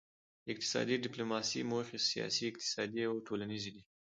د 0.43 0.45
اقتصادي 0.53 0.95
ډیپلوماسي 1.05 1.61
موخې 1.71 1.97
سیاسي 2.09 2.43
اقتصادي 2.51 3.01
او 3.09 3.13
ټولنیزې 3.27 3.71
دي 3.75 3.83